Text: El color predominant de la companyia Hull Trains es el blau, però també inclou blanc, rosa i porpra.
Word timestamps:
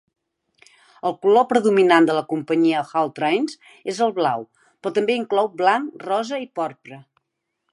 El 1.09 1.13
color 1.25 1.43
predominant 1.51 2.07
de 2.09 2.15
la 2.19 2.23
companyia 2.31 2.81
Hull 2.87 3.11
Trains 3.19 3.59
es 3.93 3.99
el 4.07 4.15
blau, 4.21 4.47
però 4.83 4.95
també 4.97 5.19
inclou 5.21 5.51
blanc, 5.61 5.95
rosa 6.07 6.41
i 6.47 6.49
porpra. 6.61 6.99